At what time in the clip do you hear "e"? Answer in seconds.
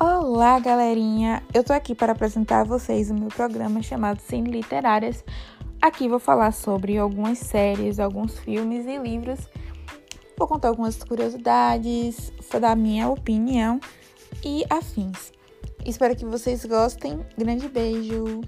8.86-8.96, 14.44-14.64